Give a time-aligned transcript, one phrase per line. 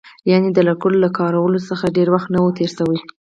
[0.31, 2.99] یعنې د لکړو له کارولو څخه ډېر وخت نه و تېر شوی.